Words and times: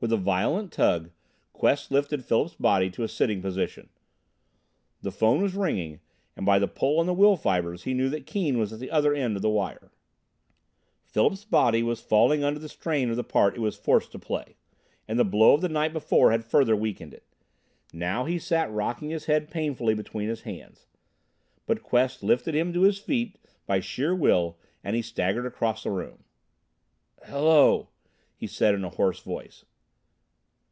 With 0.00 0.12
a 0.12 0.18
violent 0.18 0.70
tug, 0.70 1.12
Quest 1.54 1.90
lifted 1.90 2.22
Philip's 2.26 2.56
body 2.56 2.90
to 2.90 3.04
a 3.04 3.08
sitting 3.08 3.40
posture. 3.40 3.88
The 5.00 5.10
phone 5.10 5.40
was 5.40 5.54
ringing, 5.54 6.00
and 6.36 6.44
by 6.44 6.58
the 6.58 6.68
pull 6.68 7.00
on 7.00 7.06
the 7.06 7.14
will 7.14 7.38
fibers 7.38 7.84
he 7.84 7.94
knew 7.94 8.10
that 8.10 8.26
Keane 8.26 8.58
was 8.58 8.70
at 8.70 8.80
the 8.80 8.90
other 8.90 9.14
end 9.14 9.34
of 9.34 9.40
the 9.40 9.48
wire. 9.48 9.90
Philip's 11.04 11.46
body 11.46 11.82
was 11.82 12.02
failing 12.02 12.44
under 12.44 12.60
the 12.60 12.68
strain 12.68 13.08
of 13.08 13.16
the 13.16 13.24
part 13.24 13.56
it 13.56 13.60
was 13.60 13.78
forced 13.78 14.12
to 14.12 14.18
play, 14.18 14.56
and 15.08 15.18
the 15.18 15.24
blow 15.24 15.54
of 15.54 15.62
the 15.62 15.70
night 15.70 15.94
before 15.94 16.32
had 16.32 16.44
further 16.44 16.76
weakened 16.76 17.14
it. 17.14 17.24
Now 17.90 18.26
he 18.26 18.38
sat 18.38 18.70
rocking 18.70 19.08
his 19.08 19.24
head 19.24 19.50
painfully 19.50 19.94
between 19.94 20.28
his 20.28 20.42
hands. 20.42 20.86
But 21.64 21.82
Quest 21.82 22.22
lifted 22.22 22.54
him 22.54 22.74
to 22.74 22.82
his 22.82 22.98
feet 22.98 23.38
by 23.64 23.80
sheer 23.80 24.14
will, 24.14 24.58
and 24.82 24.96
he 24.96 25.00
staggered 25.00 25.46
across 25.46 25.82
the 25.82 25.90
room. 25.90 26.24
"Hello!", 27.24 27.88
he 28.36 28.46
said 28.46 28.74
in 28.74 28.84
a 28.84 28.90
hoarse 28.90 29.20
voice. 29.20 29.64